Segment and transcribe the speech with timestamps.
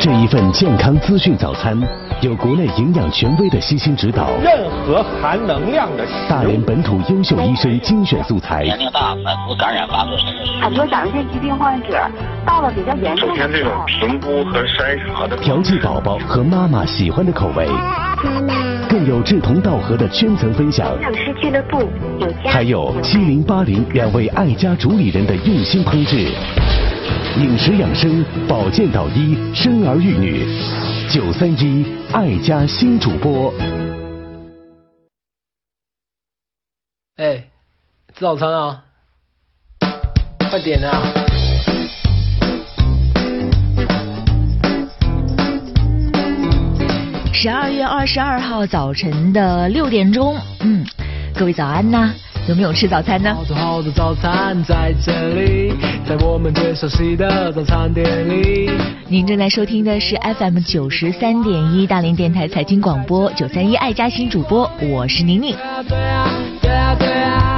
[0.00, 1.76] 这一份健康资讯早餐，
[2.20, 10.16] 有国内营养权威的悉心指导，任何含能量的大连本土优秀医生精选素材，年龄大，反复感染发作。
[10.62, 11.98] 很多甲状腺疾病患者
[12.46, 17.66] 到了比较严重首先，这种评估和筛查的调剂宝宝和妈妈喜欢的口味，
[18.88, 21.80] 更有志同道合的圈层分享，营养师俱乐部
[22.20, 26.28] 有家还有七零八零两位爱家主理人的用心烹制，
[27.40, 30.44] 饮食养生、保健导医、生儿育女，
[31.08, 33.52] 九三一爱家新主播。
[37.16, 37.44] 哎，
[38.14, 38.84] 吃早餐啊！
[40.50, 41.02] 快点啊！
[47.32, 50.84] 十二月二十二号早晨的六点钟，嗯，
[51.36, 52.12] 各位早安呐！
[52.48, 53.34] 有没有吃早餐呢？
[53.34, 55.70] 好多好多早餐在这里，
[56.08, 58.70] 在我们最熟悉的早餐店里。
[59.06, 65.54] 您正在收听的是 FM 九十三点一大连电台财经广播九三一爱家新主播，我是宁宁。
[65.86, 67.57] 对啊，对啊，对啊，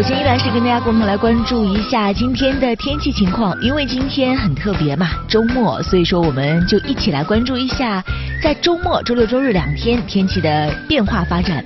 [0.00, 8.02] 首先依然是跟大家共同来关注一下今天的天气情况，因为今天很特别嘛，周末，所以说我们就一起来关注一下
[8.42, 11.62] 在周末周六周日两天天气的变化发展。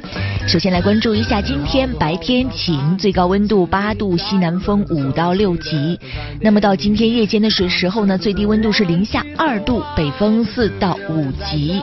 [0.49, 5.97] 首先来关注一下今天白天晴，最高温度八度，西南风五到六级。
[6.41, 11.81] 那么到今天夜间的时时候呢，最低温度是零下二度，北风四到五级。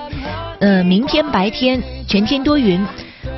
[0.59, 2.86] 呃，明天白天全天多云。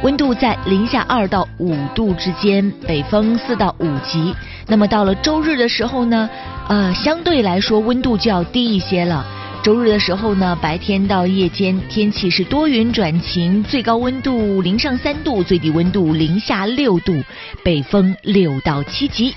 [0.04, 4.36] 温度在零下二到五度之间，北风四到五级。
[4.68, 6.30] 那么到了周日的时候呢，
[6.68, 9.26] 呃，相对来说温度就要低一些了。
[9.64, 17.24] 周日的时候呢，白天到夜间天气是多云转晴，最高温度零上三度，最低温度零下六度，
[17.64, 19.34] 北风六到七级。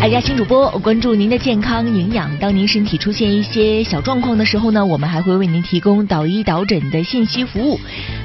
[0.00, 2.30] 爱家新主播关注您的健康营养。
[2.38, 7.78] 当您身体出现一些小状况的时候呢，我们还会为您提供导医导诊的信息服务。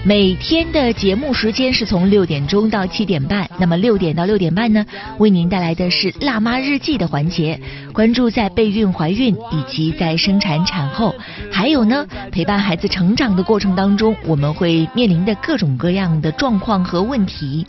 [0.06, 3.50] 每天的节目时间是从六点钟到七点半。
[3.58, 4.86] 那么六点到六点半呢，
[5.18, 7.60] 为您带来的是辣妈日记的环节，
[7.92, 11.16] 关注在备孕、怀孕以及在生产产后，
[11.52, 17.66] 还有呢陪伴孩子成长的过程当中，我们会面临的各种各样的状况和问题。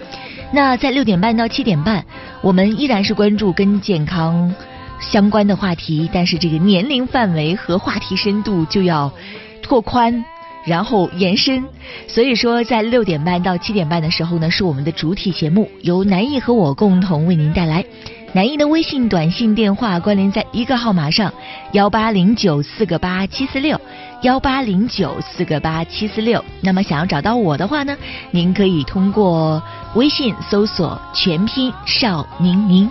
[0.53, 2.05] 那在六点半到七点半，
[2.43, 4.53] 我们依然是关注跟健健康
[4.99, 9.09] 相关的话题，但是这个年龄范围和话题深度就要
[9.63, 10.25] 拓宽，
[10.67, 11.63] 然后延伸。
[12.09, 17.85] 所以说，在六点半到七点半的时候呢，是我们的主体节目，由南艺和我共同为您带来。
[18.33, 21.33] 南艺的微信、短信、电话关联在一个号码上：
[21.71, 23.81] 幺八零九四个八七四六，
[24.23, 26.45] 幺八零九四个八七四六。
[26.61, 27.97] 那么想要找到我的话呢，
[28.33, 29.63] 您可以通过
[29.95, 32.91] 微信搜索全拼邵宁宁。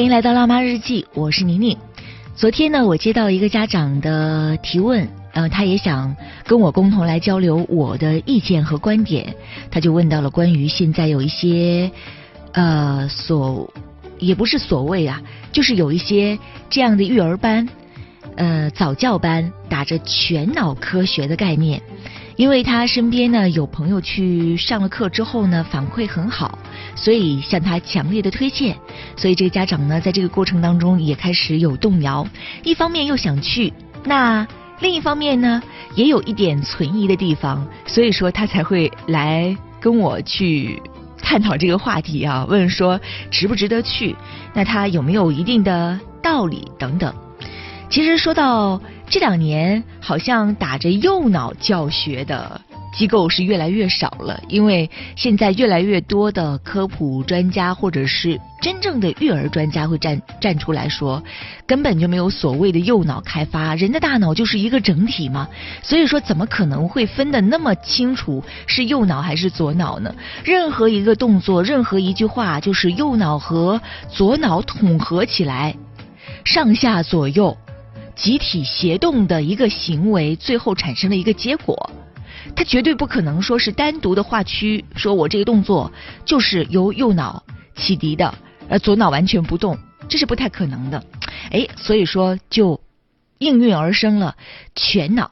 [0.00, 1.76] 欢迎来到辣妈日记，我是宁宁。
[2.34, 6.16] 昨天呢，我接到一个家长的提问，呃，他也想
[6.46, 9.34] 跟我共同来交流我的意见和观点。
[9.70, 11.90] 他就问到了关于现在有一些
[12.52, 13.70] 呃所
[14.18, 15.20] 也不是所谓啊，
[15.52, 16.38] 就是有一些
[16.70, 17.68] 这样的育儿班，
[18.36, 21.78] 呃早教班，打着全脑科学的概念。
[22.40, 26.58] 因为他身边呢有朋友去上了课之后呢反馈很好，
[26.96, 28.74] 所以向他强烈的推荐。
[29.14, 32.26] 所以这个家长呢在这个过程当中也开始有动摇，
[32.62, 33.70] 一方面又想去，
[34.06, 34.48] 那
[34.80, 35.62] 另一方面呢
[35.94, 40.82] 也有一点存疑的地方，所以说他才会来跟我去
[41.20, 42.98] 探讨这个话题啊，问说
[43.30, 44.16] 值不值得去，
[44.54, 47.14] 那他有没有一定的道理等等。
[47.90, 52.60] 其实说到这两年，好像打着右脑教学的
[52.96, 61.20] 机构是越来越少了，因为现在越来越多的科普专家或者是真正的育儿专家会站站出来说，
[61.66, 65.48] 根本就没有所谓的右脑开发，人的大脑就是一个整体嘛，
[65.82, 70.14] 所以说怎么可能会分得那么清楚是右脑还是左脑呢？
[70.44, 75.74] 任何一个动作，任何一句话，就是右脑和左脑统合起来，
[76.44, 77.56] 上下左右
[78.20, 81.90] 集体协动的一个行为，最后产生了一个结果。
[82.54, 85.90] 他绝对不可能说是单独的划区，说我这个动作
[86.26, 87.42] 就是由右脑
[87.76, 88.34] 启迪的，
[88.68, 91.02] 而左脑完全不动，这是不太可能的。
[91.50, 92.78] 哎，所以说就
[93.38, 94.36] 应运而生了
[94.74, 95.30] 全脑。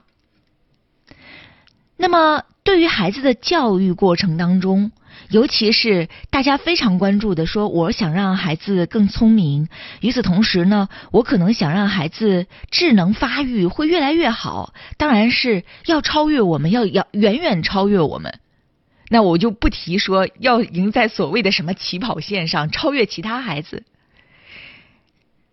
[1.98, 4.92] 那么对于孩子的教育过程当中，
[5.30, 9.68] 尤其是大家非常关注的，说我想让孩子更聪明，
[10.00, 18.38] 与此同时呢，我可能想让孩子智能发育会越来越好，当然是要超越我们，要要远远超越我们。
[19.10, 23.84] 那我就不提说要赢在所谓的什么起跑线上，超越其他孩子。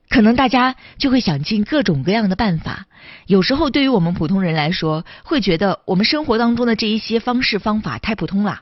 [0.07, 2.85] 可能大家就会想尽各种各样的办法。
[3.25, 8.61] 有时候对于我们普通人来说，会觉得我们生活当中的这一些方式方法太普通了。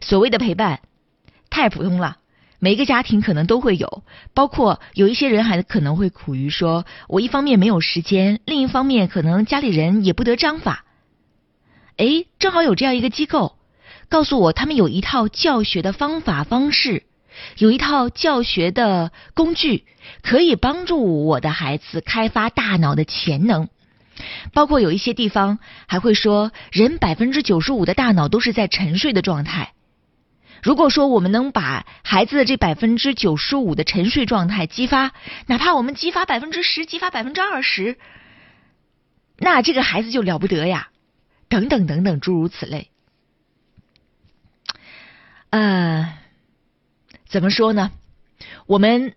[0.00, 0.80] 所谓的陪伴
[1.48, 2.18] 太普通了，
[2.58, 4.02] 每一个家庭可能都会有，
[4.34, 10.84] 包括有一些人还可能会苦于说，我一方面没有时间，另一方面可能家里人也不得章法。
[11.96, 13.56] 哎，正好有这样一个机构，
[14.08, 17.04] 告诉我他们有一套教学的方法方式，
[17.58, 19.84] 有一套教学的工具，
[20.22, 23.68] 可以帮助我的孩子开发大脑的潜能。
[24.52, 29.72] 包括有一些地方还会说，人百分之九十五的大脑都是在沉睡的状态。
[30.62, 35.12] 如果说我们能把孩子的这百分之九十五的沉睡状态激发，
[35.46, 37.98] 哪怕我们激发百分之十，激发百分之二十，
[39.38, 40.90] 那这个孩子就了不得呀！
[41.48, 42.90] 等等等等，诸如此类。
[45.48, 46.18] 呃，
[47.26, 47.90] 怎么说呢？
[48.66, 49.14] 我们。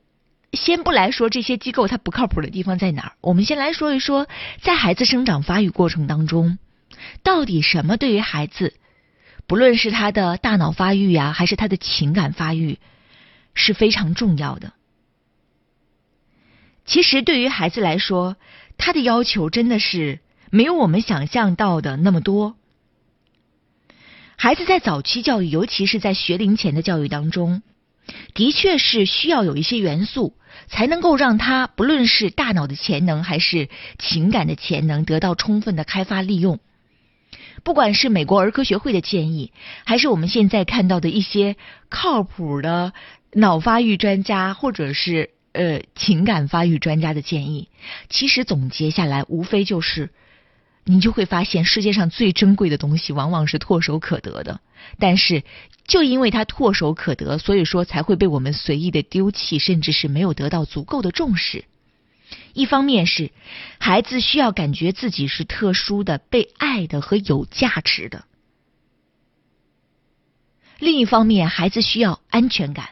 [0.54, 4.28] 先不来说这些机构它不靠谱的地方在哪儿，我们先来说一说，
[4.62, 6.60] 在孩子生长发育过程当中，
[7.24, 8.76] 到底什么对于孩子，
[9.48, 12.78] 不论是他的大脑发育呀，还是他的情感发育，
[13.56, 14.74] 是非常重要的。
[16.86, 18.38] 其实对于孩子来说，
[18.78, 20.20] 他的要求真的是
[20.52, 22.56] 没有我们想象到的那么多。
[24.36, 27.64] 孩子在早期教育，尤其是在学龄前的教育当中，
[28.36, 30.36] 的确是需要有一些元素。
[30.68, 36.60] 才能够让他不论是大脑的潜能还是情感的潜能得到充分的开发利用。
[37.64, 39.54] 不管是美国儿科学会的建议，
[39.86, 41.56] 还是我们现在看到的一些
[41.90, 42.94] 靠谱的
[43.32, 47.70] 脑发育专家或者是呃情感发育专家的建议，
[48.10, 50.10] 其实总结下来，无非就是。
[50.86, 54.60] 你就会发现，世界上最珍贵的东西往往是唾手可得的。
[55.00, 55.44] 但是，
[55.88, 61.66] 就因为它唾手可得，所以说才会被我们随意的丢弃，甚至是没有得到足够的重视。
[62.54, 63.32] 一方面是
[63.80, 68.26] 孩子需要感觉自己是特殊的、被爱的和有价值的；
[70.80, 72.90] 另一方面，孩子需要安全感。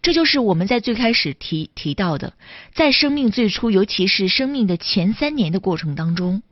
[0.00, 2.34] 这就是我们在最开始提提到的，
[2.72, 6.42] 在生命最初，尤其是生命的前三年的过程当中。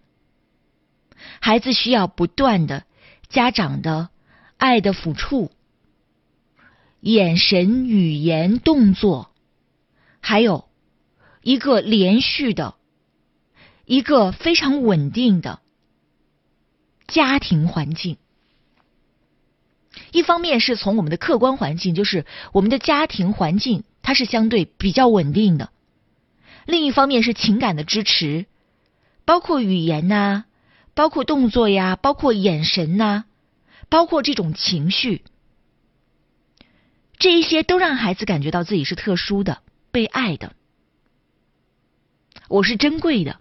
[1.40, 2.84] 孩子需要不断的
[3.28, 4.10] 家长的
[4.56, 5.50] 爱的抚触、
[7.00, 9.30] 眼神、语言、动作，
[10.20, 10.68] 还有
[11.42, 12.74] 一个连续的、
[13.84, 15.60] 一个非常稳定的
[17.06, 18.18] 家庭环境。
[20.16, 25.66] 一方面是从我们的客观环境，就是我们的家庭环境，它是相对比较稳定的；
[26.64, 28.46] 另一方面是情感的支持，
[29.26, 30.44] 包括语言呐。
[30.94, 33.24] 包括动作呀，包括眼神呐，
[33.90, 35.22] 包括这种情绪，
[37.18, 40.54] 这一些都让孩子感觉到自己是特殊的、被爱的，
[42.48, 43.38] 我是珍贵的。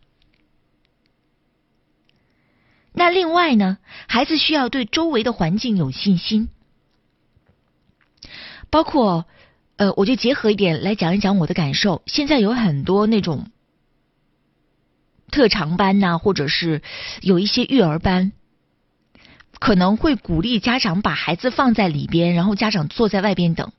[2.91, 3.77] 那另外呢，
[4.07, 6.49] 孩子需要对周围的环境有信心，
[8.75, 9.25] 包括
[9.77, 12.01] 呃，我就结合一点来讲一讲我的感受。
[12.07, 13.49] 现在有很多那种。
[15.31, 16.81] 特长班呐，或者是
[17.21, 18.33] 有一些育儿班，
[19.59, 23.71] 可能会鼓励家长把孩子放在里边，然后家长坐在外边等，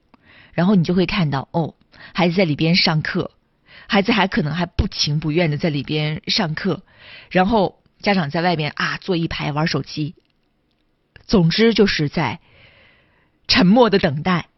[0.54, 1.74] 然后你就会看到哦，
[2.14, 3.32] 孩子在里边上课，
[3.88, 6.80] 孩子还可能还不情不愿的在里边上课，
[7.28, 10.14] 然后家长在外边啊坐一排玩手机，
[11.26, 12.40] 总之就是在
[13.46, 14.48] 沉默的等待。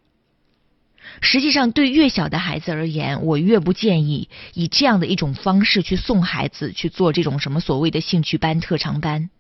[1.21, 9.31] 实际上，对越小的孩子而言，我越不建议以这样的一种方式去送孩子去做这种什么所谓的兴趣班、特长班。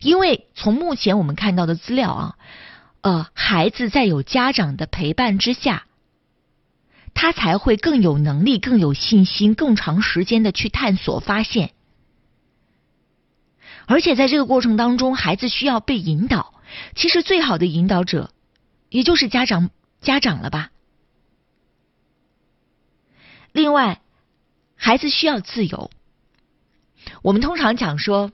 [0.00, 2.36] 因为从目前我们看到的资料啊，
[3.02, 5.84] 呃，孩子在有家长的陪伴之下，
[7.14, 11.72] 他才会更有能力、更有信心、更长时间的去探索、发现。
[13.86, 16.54] 而且在这个过程当中，孩子需要被引导。
[16.94, 18.30] 其实最好的引导者，
[18.88, 20.70] 也就是家长家长了吧。
[23.52, 24.00] 另外，
[24.76, 25.90] 孩子需要自由。
[27.22, 28.30] 我们通常讲说，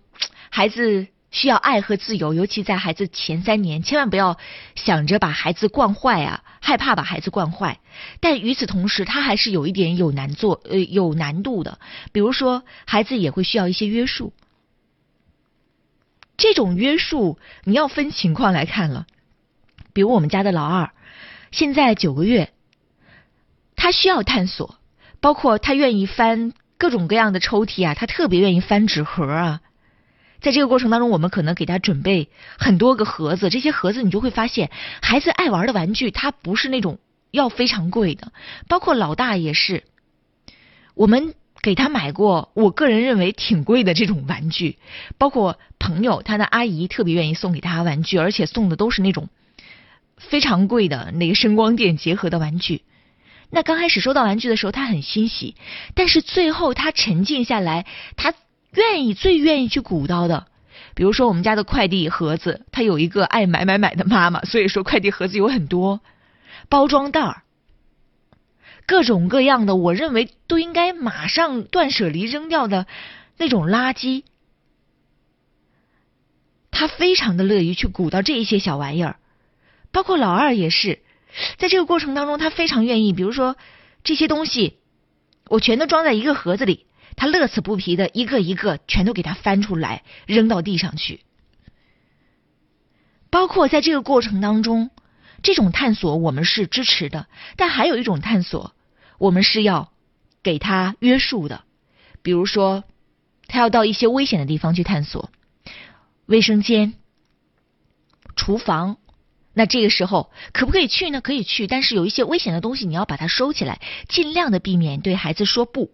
[0.51, 4.39] 孩子需要爱和自由，尤其在孩子前三年，千万不要
[4.75, 7.81] 想着把孩子惯坏啊，害怕把孩子惯坏。
[8.21, 11.79] 但与此同时，他还是有一点有难做呃有难度的。
[12.13, 14.33] 比如说，孩子也会需要一些约束。
[16.37, 19.07] 这种约束你要分情况来看了，
[19.95, 20.93] 比如我们家的老二，
[21.57, 22.51] 现在九个月，
[23.77, 24.77] 他需要探索，
[25.21, 29.63] 包括他愿意翻各种各样的抽屉啊，他特别愿意翻纸盒啊。
[30.43, 34.71] 在这个过程当中，我们可能给他准备很多个盒子，这些盒子你就会发现，
[35.01, 36.99] 孩子爱玩的玩具，它不是那种
[37.31, 38.33] 要非常贵的，
[38.69, 39.85] 包括老大也是，
[40.95, 41.33] 我们。
[41.63, 44.79] 给他买过，我个人认为挺贵的这种玩具，
[45.19, 49.29] 包括朋友他的阿姨特别愿意送给他玩具，而且送的都是那种
[50.17, 52.83] 非常贵的那个声光电结合的玩具。
[53.51, 55.55] 那刚开始收到玩具的时候，他很欣喜，
[55.95, 58.35] 但是最后他沉静下来，他
[58.73, 60.49] 愿意最愿意去鼓捣的，
[60.95, 66.01] 比如说我们家的快递盒子，他有一个爱买买买的妈妈，所以说快递盒子有很多，
[66.69, 67.43] 包装袋儿。
[68.85, 72.87] 各种各样的，我认为都应该马上断舍离扔掉的
[73.37, 74.25] 那种垃圾，
[76.71, 79.17] 他非常的乐于去鼓捣这一些小玩意儿，
[79.97, 81.03] 包括老二也是，
[81.57, 83.57] 在这个过程当中，他非常愿意，比如说
[84.05, 84.77] 这些东西，
[85.49, 86.85] 我全都装在一个盒子里，
[87.17, 91.23] 他乐此不疲的一个一个全都给他翻出来扔到地上去，
[93.31, 94.91] 包括在这个过程当中，
[95.43, 97.27] 这种探索我们是支持的，
[97.57, 98.75] 但还有一种探索。
[99.17, 99.91] 我们是要
[100.43, 101.65] 给他约束的，
[102.21, 102.85] 比如说，
[103.47, 105.31] 他要到一些危险的地方去探索，
[106.27, 106.93] 卫生间、
[108.37, 108.99] 厨房，
[109.59, 111.23] 那这个时候可不可以去呢？
[111.23, 115.91] 可以去，但是有一些危险的东西你要把它收起来，尽量的避免对孩子说不。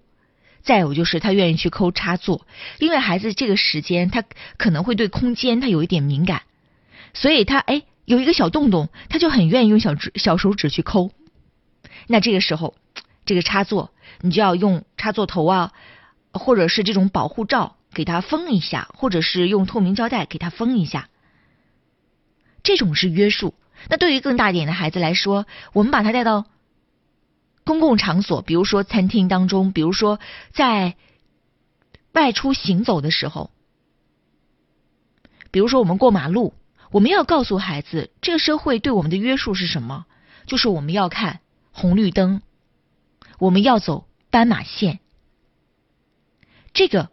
[0.63, 2.45] 再有就是他愿意去抠插座，
[2.81, 4.25] 因为孩子这个时间他
[4.59, 6.43] 可能会对空间他有一点敏感，
[7.15, 11.13] 所以他哎有一个小洞洞，他就很愿意用小指小手指去抠。
[12.09, 12.75] 那这个时候。
[13.25, 15.73] 这个插座，你就要用插座头啊，
[16.33, 21.09] 或者是这种保护罩给它封一下，或者是用透明胶带给它封一下。
[22.63, 23.55] 这种是约束。
[23.89, 26.47] 那对于更大一点的孩子来说，我们把他带到
[27.65, 30.21] 公共场所，比如说餐厅当中，比如说
[30.53, 30.97] 在
[32.13, 33.51] 外出行走的时候，
[35.51, 36.55] 比如说我们过马路，
[36.91, 40.07] 我们要告诉孩子，这个社会对我们的约束是什么？
[40.47, 41.41] 就是我们要看
[41.73, 42.43] 红绿灯。
[43.39, 45.01] 我们要走斑马线，
[46.73, 47.11] 这个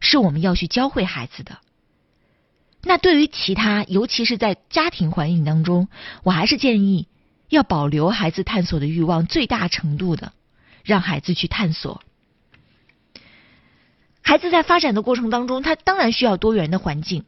[0.00, 1.60] 是我们要去教会孩子的。
[2.82, 5.88] 那对于其他，尤其是在家庭环境当中，
[6.22, 7.06] 我还是建议
[7.48, 10.32] 要保留孩子探索的欲望，最大程度的
[10.82, 12.02] 让孩子去探索。
[14.20, 17.24] 孩子在发展的过程当中，他当然需要多元的环境，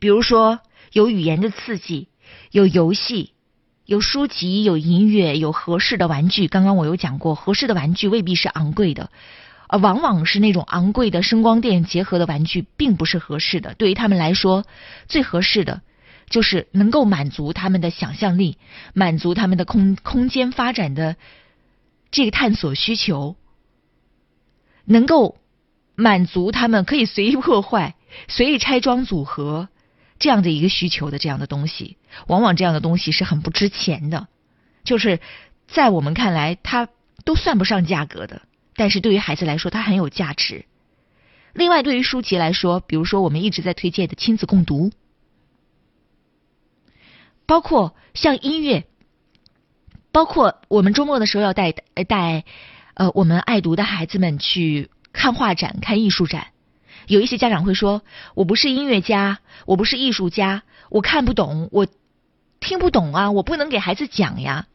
[0.00, 0.60] 比如说
[0.92, 2.08] 有语言的刺激，
[2.50, 3.32] 有游戏。
[3.84, 6.46] 有书籍，有音乐，有合适的玩具。
[6.46, 9.10] 刚刚我有讲过，合适的玩具未必是昂贵的，
[9.68, 13.74] 而往往是那种昂贵的声光电结合的玩具，并不是合适的。
[13.74, 14.64] 对于他们来说，
[15.06, 15.82] 最合适的
[16.28, 18.58] 就是能够满足他们的想象力，
[18.94, 21.16] 满足他们的空空间发展的
[22.10, 23.36] 这个探索需求，
[24.84, 25.36] 能够
[25.94, 27.94] 满足他们可以随意破坏、
[28.26, 29.68] 随意拆装组合。
[30.20, 31.96] 这样的一个需求的这样的东西，
[32.26, 34.26] 往往这样的东西是很不值钱的，
[34.82, 35.20] 就是
[35.68, 36.88] 在我们看来，它
[37.24, 38.42] 都算不上价格的，
[38.78, 40.64] 但是对于孩子来说，它很有价值。
[41.52, 44.92] 另外，对于书籍来说，比如说我们一直在推荐的亲子共读，
[47.44, 48.86] 包括像音乐，
[50.12, 52.44] 包括我们周末的时候要带带
[52.94, 56.52] 呃我们爱读的孩子们去看画展、看艺术展。
[57.08, 58.02] 有一些家长会说
[58.36, 61.88] ：“我不是音乐家，我不是艺术家，我看不懂，我
[62.60, 64.68] 听不懂啊，我不能给孩子讲呀。”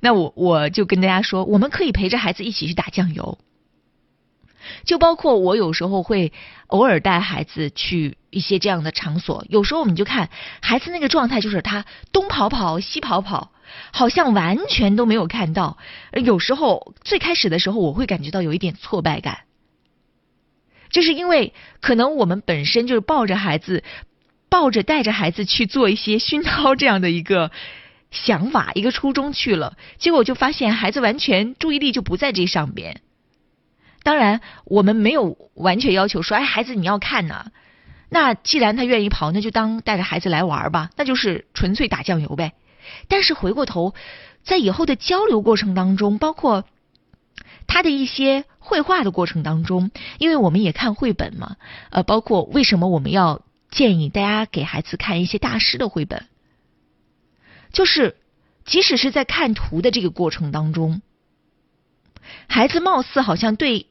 [0.00, 3.38] 那我我就跟大家说，我们可以陪着孩子一起去打酱油。
[4.84, 6.32] 就包括我有时候会
[6.66, 10.28] 偶尔带孩子去一些这样的场所，有时候我们就看
[10.60, 13.52] 孩子那个状态，就是他东跑跑西跑跑，
[13.90, 15.78] 好像完全都没有看到。
[16.12, 19.40] 有时候最开始的时候，我会感觉到有一点挫败感。
[20.90, 23.82] 就是因为可能我们本身就是抱着孩子，
[24.50, 27.50] 抱着带着孩子去做一些熏陶这样的一个
[28.10, 33.00] 想法、一个初衷去了，结果就发现孩子完全注意力就不在这上边。
[34.02, 37.52] 当然，我们没有完全要求说，哎，孩子你要看呐。
[38.08, 42.54] 那既然他愿意跑，那就当带着孩子来玩吧，那就是纯粹打酱油呗。
[43.06, 43.94] 但是回过头，
[44.42, 46.64] 在以后的交流过程当中，包括
[47.68, 51.56] 他的一些绘画的过程当中，因为我们也看绘本嘛，
[51.90, 56.26] 呃，包括为什么我们要建议大家给孩子看一些大师的绘本，
[57.72, 58.16] 就是
[58.64, 61.02] 即使是在看图的这个过程当中，
[62.46, 63.86] 孩子貌似好像对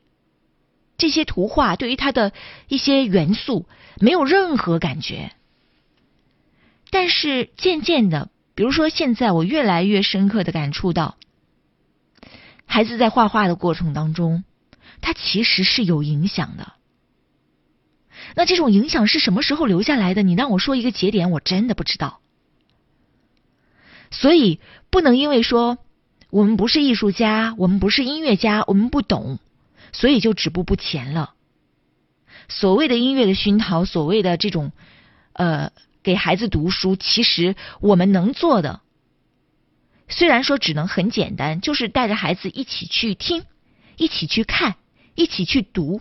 [0.98, 2.34] 这些图画，对于他的
[2.68, 3.68] 一些元素
[4.00, 5.32] 没有任何感觉，
[6.90, 8.30] 但是渐渐的。
[8.56, 11.16] 比如说，现在我越来越深刻的感触到，
[12.66, 14.44] 孩子在画画的过程当中，
[15.00, 16.74] 他其实是有影响的。
[18.36, 20.24] 那这种影响是什么时候留下来的？
[20.24, 22.20] 你让我说一个节点，我真的不知道。
[24.12, 25.78] 所以不能因为说
[26.30, 29.40] 我们不是艺术家，我们不是音乐家，我们不懂，
[29.92, 31.34] 所以就止步不前了。
[32.48, 34.72] 所谓的音乐的熏陶，所谓的这种
[35.34, 35.72] 呃。
[36.02, 38.80] 给孩子读书，其实我们能做的，
[40.08, 43.44] 虽然说只能很简单，就是带着孩子一起去听，
[43.98, 44.78] 一起去看，
[45.14, 46.00] 一起去读。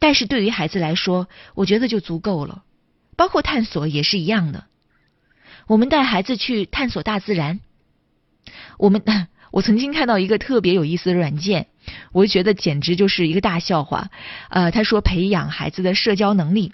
[0.00, 2.64] 但是对于孩子来说，我觉得就足够了。
[3.14, 4.64] 包括探索也是一样的。
[5.66, 7.60] 我们带孩子去探索大自然。
[8.78, 9.02] 我们
[9.52, 11.66] 我曾经看到一个特别有意思的软件，
[12.12, 14.10] 我就觉得简直就是一个大笑话。
[14.50, 16.72] 呃，他说培养孩子的社交能力，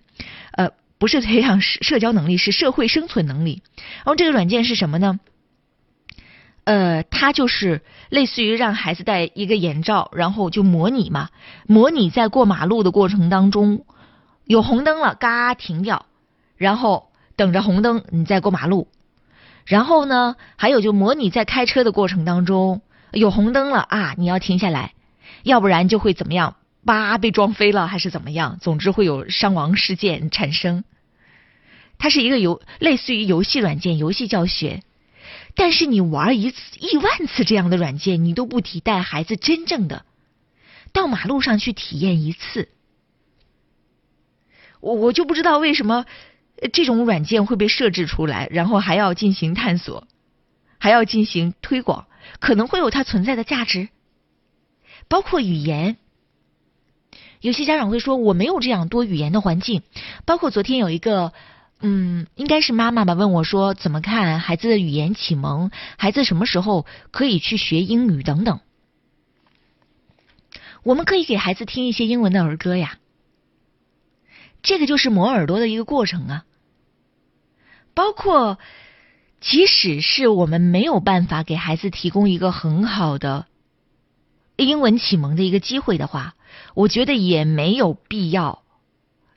[0.53, 0.71] 呃。
[0.99, 3.61] 不是培养社社交能力，是社会生存能力。
[3.75, 5.19] 然后这个软件是什么呢？
[6.63, 11.31] 呃，它就是类似于让孩子戴一个眼罩，然后就模拟嘛，
[11.67, 13.85] 模拟在过马路的过程当中
[14.45, 16.07] 有红灯了，嘎停掉，
[16.57, 17.11] 然后
[17.43, 18.87] 等着红灯你再过马路。
[19.65, 24.95] 然后呢，还有就模拟在开车的过程当中有红灯了啊，你要停下来，
[25.43, 26.55] 要不然就会怎么样？
[26.85, 28.61] 叭被撞飞了还是怎么样？
[28.61, 30.85] 总之会有伤亡事件产生。
[31.99, 34.85] 它是一个游类似于游戏软件，游戏教学。
[35.57, 40.05] 但是你玩一次亿万次这样的软件，你都不提带孩子真正的
[40.93, 42.69] 到马路上去体验一次。
[44.81, 46.07] 我我就不知道为什么
[46.73, 50.07] 这种软件会被设置出来，然后还要进行探索，
[50.79, 52.07] 还要进行推广，
[52.41, 53.89] 可能会有它存在的价值，
[55.09, 55.97] 包括语言。
[57.41, 59.83] 有些家长会说我没有这样多语言的环境，
[60.25, 61.33] 包括昨天有一个。
[61.85, 63.15] 嗯，应该是妈妈吧？
[63.15, 65.73] 问我说怎么看孩子的语言启蒙？
[65.99, 68.61] 孩子什么时候可以去学英语等等？
[70.85, 72.99] 我们可以给孩子听一些英文的儿歌呀。
[74.63, 76.45] 这个就是磨耳朵的一个过程啊。
[77.95, 78.59] 包括，
[79.41, 83.47] 即使是我们没有办法给孩子提供一个很好的
[84.57, 86.35] 英文启蒙的一个机会的话，
[86.75, 88.63] 我觉得也没有必要。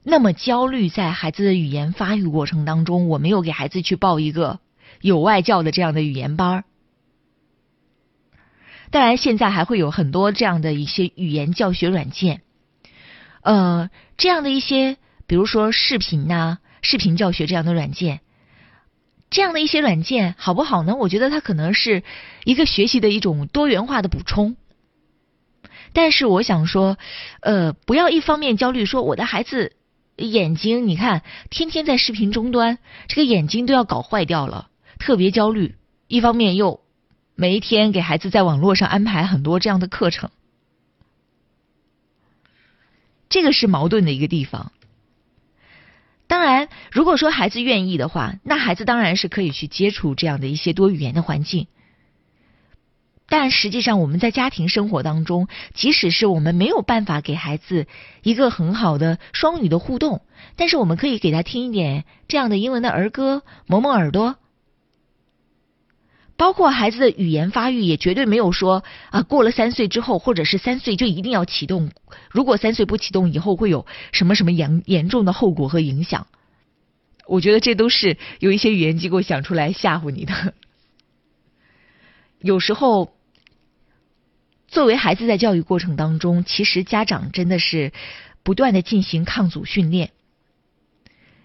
[0.03, 4.59] 那么焦虑，在孩子的语言发育过程当中，我没有给孩子去报一个
[5.01, 6.63] 有外教的这样的语言班儿。
[8.91, 12.43] 当然，现在还会有很多这样的一些语言教学软件，
[13.41, 18.21] 呃，这样的一些，比如说视频呐、视频教学这样的软件，
[19.35, 20.95] 这样的一些软件好不好呢？
[20.95, 22.03] 我觉得它可能是
[22.45, 24.55] 一个学习的一种多元化的补充。
[25.91, 26.97] 但是我想说，
[27.41, 29.75] 呃，不要一方面焦虑说我的孩子。
[30.15, 32.77] 眼睛，你看，天天在视频终端，
[33.09, 34.69] 这个眼睛都要搞坏掉了，
[34.99, 35.75] 特别焦虑。
[36.07, 36.79] 一方面又
[37.35, 40.29] 每一天给孩子在网络上安排很多这样的课程，
[43.27, 44.71] 这个是矛盾的一个地方。
[46.27, 51.67] 当然，如果说孩子愿意的话，那孩子当然是可以去接触这样的一些多语言的环境。
[53.27, 57.87] 但实际上，我们在家庭生活当中，即使是我们没有办法给孩子
[58.21, 60.21] 一个很好的双语的互动，
[60.55, 64.35] 但是我们可以给他听一点这样的英文的儿歌，磨磨耳朵。
[66.37, 71.91] 包括孩子的语言发育，也绝对没有说啊，过了三岁之后，或者是三岁就一定要启动。
[72.29, 76.27] 如果三岁不启动，以后会有什么什么严严重的后果和影响？
[77.27, 80.53] 我觉得这都是有一些语言机构想出来吓唬你的。
[82.41, 83.13] 有时候。
[84.67, 87.93] 作为孩子在教育过程当中，其实家长真的是
[88.43, 90.09] 不断的进行抗阻训练，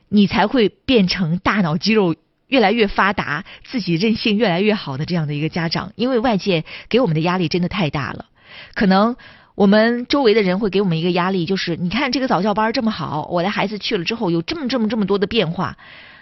[0.09, 2.17] 你才会变成大脑肌肉
[2.51, 5.93] 越来越发达、自己韧性越来越好的这样的一个家长。
[5.97, 8.27] 因为外界给我们的压力真的太大了，
[8.75, 9.17] 可能
[9.55, 15.79] 我们周围的人会给我们一个压力，就是你看这个早教班这么好，我的孩子去了之后有这么这么这么多的变化，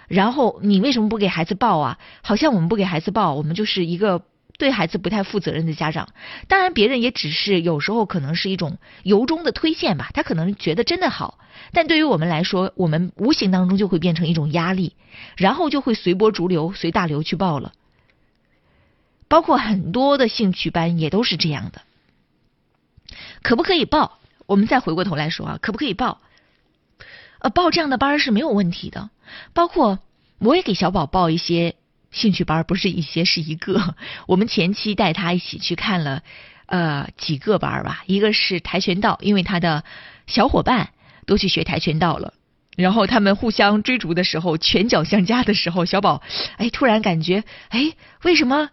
[0.06, 1.98] 然后你为什么不给孩子报啊？
[2.22, 4.22] 好像我们不给孩子报，我们就是一个
[4.58, 6.08] 对孩子不太负责任的家长。
[6.48, 11.38] 当然，别人也只是有时候可能是一种由衷的推荐吧，他可能觉得真的好，
[11.72, 14.94] 但对于我们来说，我们无形当中就会变成一种压力，
[15.37, 17.72] 然后就会随波逐流、随大流去报了。
[19.28, 21.83] 包括很多的兴趣班也都是这样的。
[23.42, 24.18] 可不可以报？
[24.46, 26.20] 我们再回过头来说啊，可不可以报？
[27.40, 29.11] 呃，报这样的班是没有问题的。
[29.52, 29.98] 包括
[30.38, 31.76] 我也给小宝报一些
[32.11, 33.94] 兴趣班，不是一些，是一个。
[34.26, 36.22] 我们前期带他一起去看了
[36.66, 39.85] 呃几个班吧，一个是跆拳道，因为他的
[40.26, 40.90] 小伙伴
[41.28, 42.34] 都去学跆拳道了，
[42.76, 46.22] 然后他们互相追逐的时候，拳脚相加的时候，小宝
[46.56, 47.92] 哎突然感觉哎
[48.24, 48.70] 为什么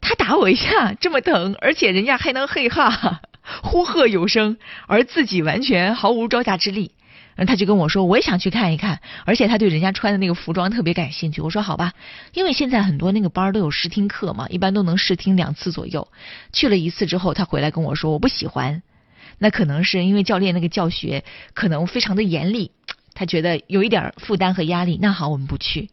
[0.00, 3.22] 他打我一下这么疼，而且人家还能嘿哈。
[3.64, 6.92] 呼喝有声，而自己完全毫无招架之力。
[7.34, 11.40] 然后他就跟我说：“我也想去看一看。”而且他对人家穿的那个服装特别感兴趣。
[11.40, 11.94] 我说：“好吧，
[12.34, 16.06] 因为现在很多那个班都有试听课嘛，一般都能试听两次左右。
[16.52, 18.82] 去了一次之后，他回来跟我说：“我不喜欢。”
[19.42, 21.24] 那可能是因为教练那个教学
[21.54, 22.72] 可能非常的严厉，
[23.14, 24.98] 他觉得有一点负担和压力。
[25.00, 25.88] 那好，我们不去。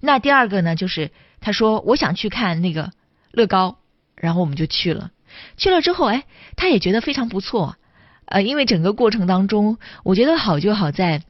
[0.00, 2.90] 那第二个呢，就是他说：“我想去看那个
[3.30, 3.78] 乐高。”
[4.16, 5.10] 然后我们就去了。
[5.56, 6.24] 去了之后，哎，
[6.56, 7.76] 他也觉得非常不错，
[8.24, 11.22] 呃，因为整个过程当中，我觉得好就好在，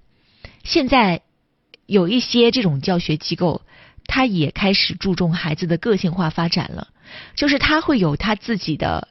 [0.64, 1.20] 现在
[1.86, 3.62] 有一些这种教学机构，
[4.06, 6.88] 他也开始注重孩子的个性化发展了，
[7.36, 9.08] 就是他会有他自己的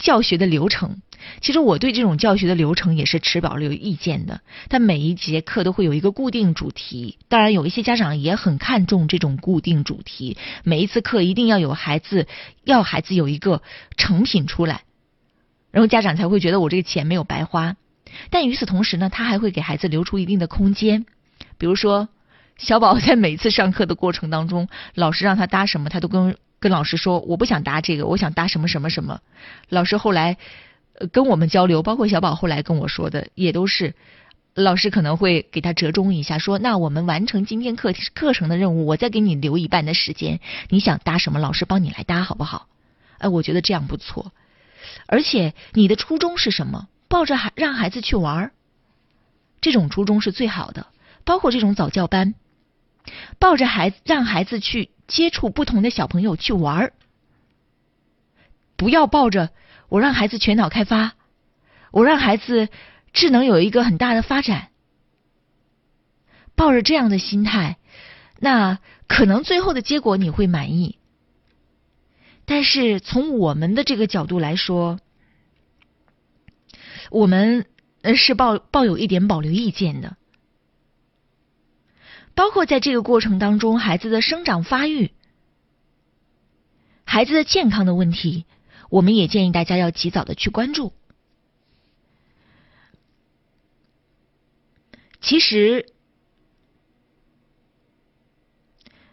[0.00, 1.00] 教学的流程。
[1.42, 4.40] 其实我对这种教学的流程也是持保留意见的。
[4.70, 10.38] 他每一节课都会有一个固定主题，当然有一些家长也很看重这种固定主题。
[10.64, 12.26] 每一次课一定要有孩子，
[12.64, 13.62] 要孩子有一个
[13.96, 14.82] 成品出来，
[15.70, 17.76] 然后家长才会觉得我这个钱没有白花。
[18.30, 21.04] 但与此同时呢，他还会给孩子留出一定的空间。
[21.58, 22.08] 比如说，
[22.56, 29.20] 小宝在每次上课的过程当中，老师让他搭什么，他都跟跟老师说：“我不想搭这个，我想搭什么什么什么。”
[29.68, 30.36] 老师后来。
[30.92, 33.94] 呃跟我们交流，包括小宝后来跟我说的，也都是
[34.52, 42.66] 老师可能会给他折中一下，说那我们完成今天课课程的任务，我再给你留一半的时间，你想搭什么，老师帮你来搭好不好？
[43.16, 44.32] 哎，我觉得这样不错。
[45.06, 46.88] 而且你的初衷是什么？
[47.08, 48.52] 抱着孩让孩子去玩儿，
[49.62, 50.88] 这种初衷是最好的。
[51.24, 52.34] 包括这种早教班，
[53.38, 56.92] 抱着孩子让孩子去接触不同的小朋友去玩儿，
[58.76, 59.50] 不要抱着。
[59.88, 61.14] 我让孩子全脑开发，
[61.90, 62.68] 我让孩子
[63.12, 64.68] 智能有一个很大的发展。
[66.54, 67.78] 抱着这样的心态，
[68.38, 70.98] 那可能最后的结果你会满意。
[72.44, 75.00] 但是从我们的这个角度来说，
[77.10, 77.66] 我们
[78.14, 80.16] 是抱抱有一点保留意见的。
[82.34, 85.10] 包括在这个过程当中，孩子的生长发育、
[87.04, 88.46] 孩子的健康的问题。
[88.88, 90.92] 我们也建议大家要及早的去关注。
[95.20, 95.86] 其实，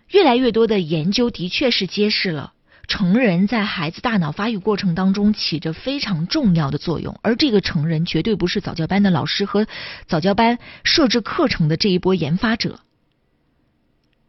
[0.09, 2.53] 越来越多的研究的确是揭示了
[2.87, 9.67] 成人在孩子大脑发育过程当中起着非常重要的作用，而这个成人绝对不是早教班的老师和
[10.07, 12.79] 早教班设置课程的这一波研发者，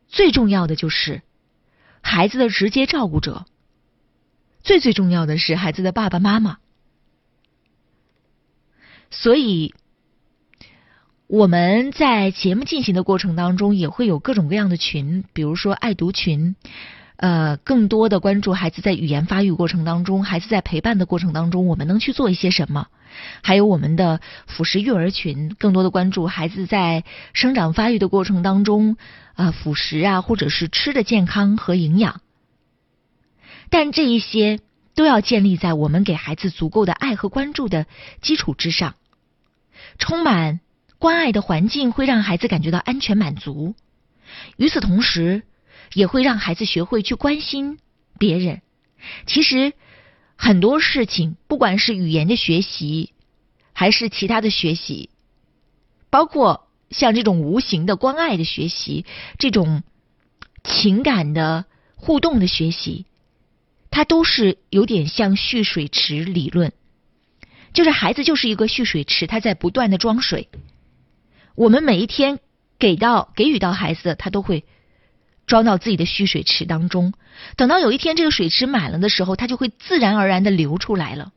[0.09, 1.23] 最重要的就是
[2.01, 3.47] 孩子的直接照顾者。
[4.61, 6.59] 最最重要的是孩子的爸爸妈妈，
[9.11, 9.73] 所以
[11.27, 16.57] 我们在节目进行的过程当中，也会有各种各样的群，比如说爱读群，
[17.19, 22.87] 呃，更多的关注孩子在语言发育过程当中，孩子在陪伴的过程当中，我们能去做一些什么？
[23.43, 27.03] 还有我们的辅食育儿群，更多的关注孩子在
[27.33, 28.97] 生长发育的过程当中，
[29.35, 32.21] 啊，辅食啊，或者是吃的健康和营养。
[33.69, 34.61] 但这一些
[34.95, 37.87] 都要建立在我们给孩子足够的爱和关注的
[38.21, 38.95] 基础之上。
[39.99, 40.61] 充满
[41.01, 43.75] 关爱的环境会让孩子感觉到安全满足，
[44.57, 45.43] 与此同时，
[45.93, 47.79] 也会让孩子学会去关心
[48.19, 48.63] 别人。
[49.27, 49.73] 其实
[50.37, 53.13] 很多事情，不管是语言的学习，
[53.73, 55.11] 还是其他的学习，
[56.11, 59.05] 包括像这种无形的关爱的学习，
[59.39, 59.83] 这种
[60.65, 63.07] 情感的互动的学习。
[63.91, 66.73] 它都是有点像蓄水池理论，
[67.73, 70.51] 就是孩子就是一个蓄水池，他在不断的装水。
[71.55, 72.39] 我们每一天
[72.79, 74.65] 给到给予到孩子，他都会
[75.49, 77.13] 装到自己的蓄水池当中。
[77.57, 81.33] 等到有一天这个水池满了的时候，它就会自然而然的流出来了。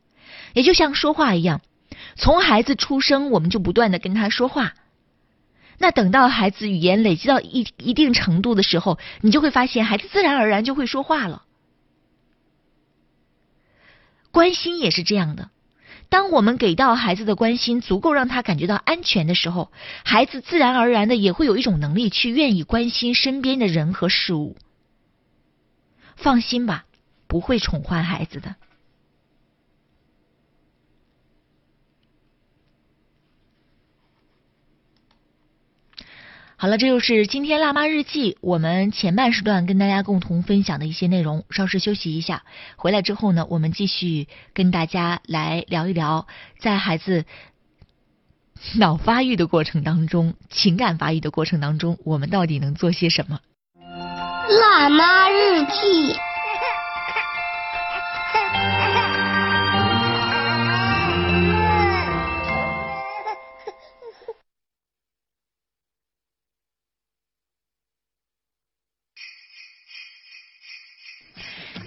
[0.54, 1.62] 也就像说话一样，
[2.15, 4.74] 从孩子出生，我们就不断的跟他说话。
[5.78, 11.43] 那等到孩子语言累积到一一定程度的时候，你就会发现孩子自然而然就会说话了。
[14.32, 15.50] 关心也是这样的，
[16.12, 19.71] 当我们给到孩子的关心足够让他感觉到安全的时候，
[20.04, 24.58] 孩子自然而然的也会有一种能力去愿意关心身边的人和事物。
[26.17, 26.84] 放心吧，
[27.28, 28.56] 不会宠坏孩子的。
[36.62, 41.43] 好了，这就是今天辣妈日记我们前半时段跟大家共同分享的一些内容。
[41.50, 42.43] 稍事休息一下，
[42.76, 46.28] 回来之后呢，我们继续跟大家来聊一聊，
[46.60, 47.26] 在孩子
[48.76, 53.39] 脑发育的过程当中、情感发育的过程当中，我们到底能做些什么？
[54.62, 56.15] 辣妈日记。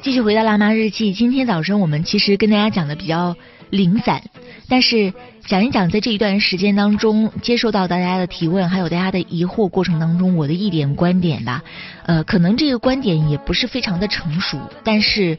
[0.04, 3.34] 继续回到辣妈日记，今天早晨我们其实跟大家讲的比较
[3.70, 4.22] 零散，
[4.68, 5.14] 但是
[5.46, 11.62] 讲一讲在这一段时间当中接受到大家的提问，还有大家的疑惑过程当中，我的一点观点吧。
[12.04, 15.38] 呃，可能这个观点也不是非常的成熟，但是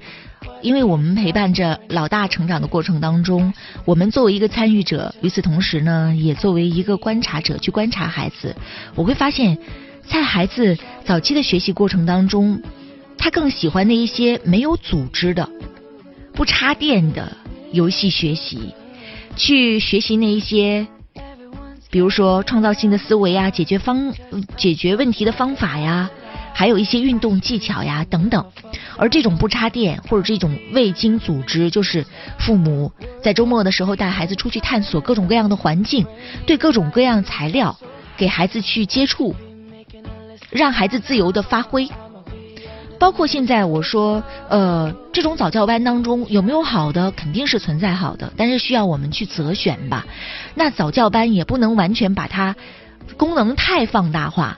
[0.63, 3.53] 因为我们陪伴着老大成长的过程当中，
[3.85, 8.55] 我们作为一个参与者，与此同时呢，也作为一个观察者去观察孩子，
[8.95, 9.59] 我会发现，
[10.07, 10.75] 在孩子
[11.05, 12.59] 早期的学习过程当中。
[13.17, 15.49] 他更喜欢那一些没有组织的、
[16.33, 17.35] 不插电的
[17.71, 18.73] 游戏学习，
[19.35, 20.85] 去学习那一些，
[21.89, 24.13] 比如说创造性的思维啊、解决方、
[24.55, 26.09] 解决问题的方法呀，
[26.53, 28.45] 还有一些运动技巧呀等等。
[28.97, 32.05] 而这种不插电或者这种未经组织，就是
[32.39, 36.05] 父母在周末的时候带孩子出去探索各种各样的环境，
[36.45, 37.77] 对各种各样材料
[38.15, 39.35] 给孩子去接触，
[40.49, 41.89] 让孩子自由的发挥。
[42.97, 47.11] 包括现在我说，呃，这种早教班当中有没有好的？
[47.11, 50.05] 肯定是存在好的，但是需要我们去择选吧。
[50.55, 52.55] 那早教班也不能完全把它
[53.17, 54.57] 功能太放大化，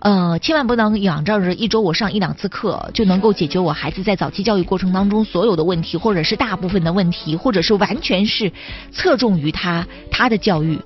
[0.00, 8.52] 呃，千万不能仰仗着一周我上一两次课就能够解决我孩子在早期教育过程当中所有的问题，或者是大部分的问题，或者是完全是
[8.92, 10.78] 侧重于他他的教育，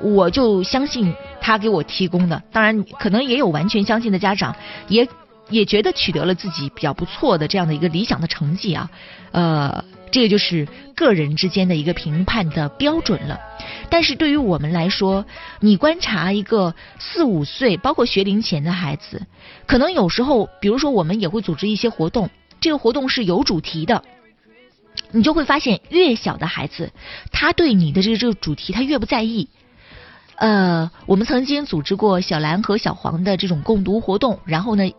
[0.00, 2.42] 我就相信他给我提供的。
[2.52, 4.54] 当然，可能也有完全相信的家长
[4.88, 5.08] 也。
[5.52, 8.90] 也觉得取得了自己比较不错的这样的一个理想的成绩啊，
[9.30, 13.38] 呃，这个就是个人之间的一个评判的标准了。
[13.90, 15.24] 但是对于我们来说，
[15.60, 19.26] 你观察一个四五岁，包括学龄前的孩子，
[19.66, 24.02] 可能有时候，比如说我们也会组织一些活动，这个活动是有主题的，
[25.10, 26.90] 你就会发现，越小的孩子，
[27.30, 29.48] 他对你的这个这个主题，他越不在意。
[30.36, 34.90] 呃，我们曾经组织过小蓝和小黄的这种共读活动，然后呢。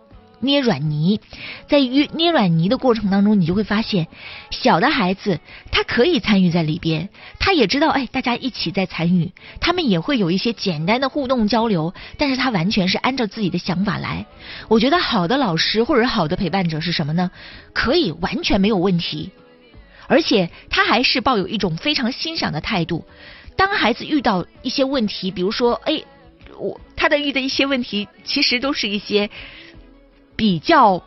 [0.44, 1.20] 捏软泥，
[1.68, 4.08] 在捏捏软泥的过程当中，你就会发现，
[4.52, 5.40] 小的孩子
[5.72, 14.26] 他可以参与在里边，他也知道，哎，大家一起在参与，他们也会有一些简单的互动交流，但是他完全是按照自己的想法来。
[14.68, 17.32] 我觉得好的老师或者好的陪伴者是什么呢？
[17.72, 19.32] 可以完全没有问题，
[20.08, 23.06] 而且他还是抱有一种非常欣赏的态度。
[23.56, 26.04] 当孩子遇到一些问题，比如说，哎，
[26.60, 29.30] 我他的遇的一些问题，其实都是一些。
[30.44, 31.02] 比较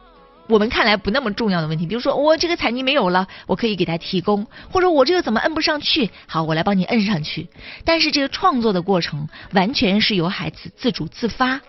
[0.47, 7.51] 我们看来不那么重要的问题，比如说我这个彩泥没有了，我可以给他提供，或者我这个怎么摁不上去，好，我来帮你摁上去。
[7.85, 11.61] 但是这个创作的过程完全是由孩子自主自发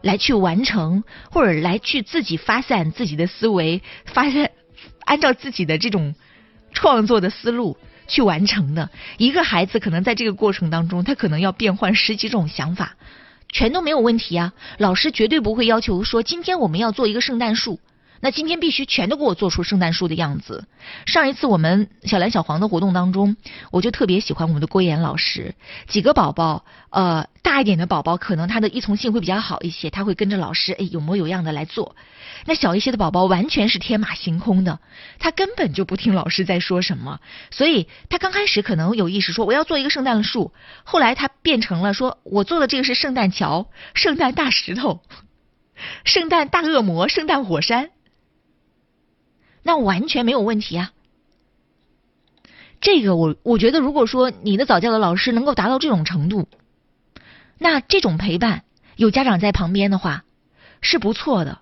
[0.00, 4.50] 来去完成，或者来去自己发散自己的思维，发散
[5.04, 6.14] 按照自己的这种
[6.72, 7.76] 创作的思路
[8.08, 8.88] 去完成的。
[9.18, 12.96] 一个孩子可能在这个过程当中，他可能要变换十几种想法。
[13.54, 14.52] 全都没有问题啊！
[14.78, 17.78] 老师绝对不会要求说今天我们要做一个圣诞树，
[18.24, 20.66] 那今天必须全都给我做出圣诞树的样子。
[21.04, 23.36] 上一次我们小蓝小黄的活动当中，
[23.70, 25.54] 我就特别喜欢我们的郭岩老师。
[25.88, 31.96] 几个宝宝，呃，大一点的宝宝可能他的依从性会比较好一些，他会跟着老师，哎，有模有样的来做。
[32.46, 34.80] 那小一些的宝宝完全是天马行空的，
[35.18, 45.02] 他根本就不听老师在说什么，所以他刚开始可能有意识说我要做一个圣诞树，后来他变成了说我做的这个是圣诞桥、圣诞大石头、
[46.06, 47.90] 圣诞大恶魔、圣诞火山，
[49.64, 50.92] 那完全没有问题啊。
[52.80, 56.48] 这个我我觉得，如果说你的早教的老师能够达到这种程度，
[57.58, 58.62] 那这种陪伴
[58.94, 60.24] 有家长在旁边的话
[60.80, 61.60] 是不错的。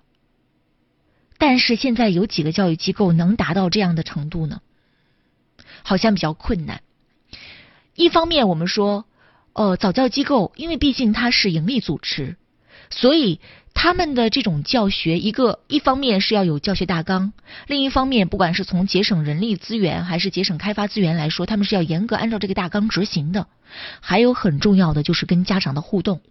[1.37, 4.61] 但是现在有几个教育机构能达到这样的程度呢？
[5.81, 6.81] 好像比较困难。
[7.95, 9.05] 一方面，我们说，
[9.53, 12.37] 呃，早教机构，因为毕竟它是盈利组织，
[12.89, 13.39] 所以
[13.73, 17.33] 他们的这种教学，一个一方面是要有教学大纲，
[17.67, 23.47] 另一方面，不管是从节省人力资源还是节省开发资源来说，他们是要严格按照这个大纲执行的。
[23.99, 26.21] 还有很重要的就是跟家长的互动。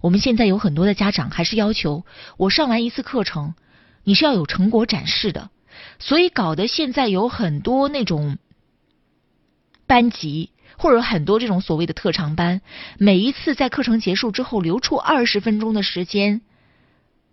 [0.00, 2.04] 我们现在有很多的家长还是要求
[2.36, 3.54] 我上完一次课程，
[4.04, 5.50] 你是要有成果展示的，
[5.98, 8.38] 所以搞得现在有很多那种
[9.86, 10.50] 班级。
[10.80, 12.60] 或者很多这种所谓的特长班，
[12.98, 16.40] 每一次在课程结束之后留出二十分钟的时间，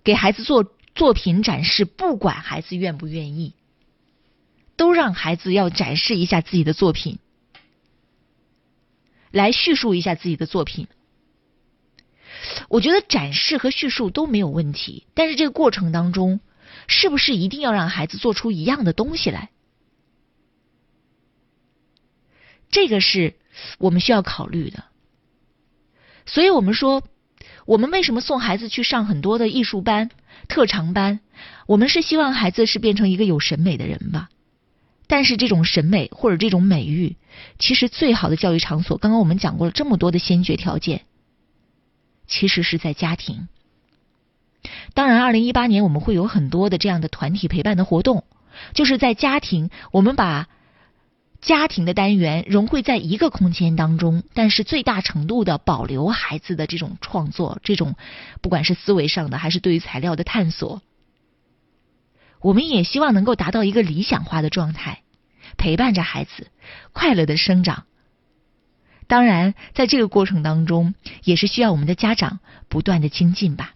[0.06, 3.54] 给孩子做作品展示，不管孩子愿不愿意，
[4.78, 7.18] 都让孩子要展示一下自己的作品，
[9.32, 10.88] 来叙述一下自己的作品。
[12.70, 16.40] 我觉得展示和叙述都没有问题，但是这个过程当中，
[16.88, 19.50] 是不是一定要让孩子做出一样的东西来？
[22.70, 23.36] 这个是
[23.80, 24.84] 我们需要考虑的，
[26.26, 27.04] 所以我们说，
[27.66, 30.10] 我们为什么送孩子去上很多的艺术班、
[30.48, 31.20] 特长班？
[31.66, 34.30] 我们是希望孩子是变成一个有审美的人吧。
[35.08, 37.16] 但是这种审美或者这种美育，
[37.60, 41.02] 其实最好的教育场所，刚刚我们讲过了这么多的先决条件，
[42.28, 43.48] 其实是在家庭。
[44.94, 48.24] 当然，二零一八年我们会有很多的这样的团体陪伴的活动，
[48.74, 50.48] 就是在家庭，我们把。
[51.46, 57.96] 家庭的单元融汇在一个空间当中，但是最大程度的保留孩子的这种创作，这种
[58.42, 60.82] 不管是思维上的还是对于材料的探索，
[62.42, 65.04] 我们也希望能够达到一个理想化的状态，
[65.56, 66.48] 陪伴着孩子
[66.94, 67.84] 快乐的生长。
[69.06, 73.76] 当然，在这个过程当中，也是需要我们的家长不断的精进吧。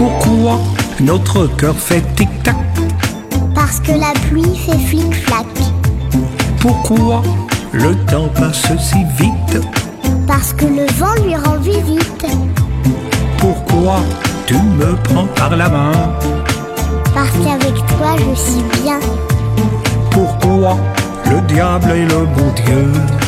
[0.00, 0.58] Pourquoi
[0.98, 2.56] notre cœur fait tic-tac?
[3.54, 5.44] Parce que la pluie fait flic-flac.
[6.58, 7.20] Pourquoi
[7.72, 9.62] le temps passe si vite?
[10.26, 12.24] Parce que le vent lui rend visite.
[13.36, 14.00] Pourquoi
[14.46, 15.92] tu me prends par la main?
[17.14, 19.00] Parce qu'avec toi je suis bien.
[20.10, 20.78] Pourquoi
[21.26, 23.19] le diable est le bon Dieu?